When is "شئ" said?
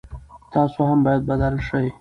1.67-1.85